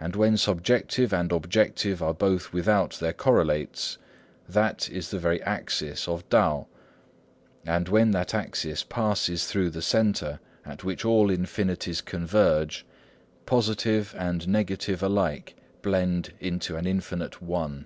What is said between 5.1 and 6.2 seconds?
the very axis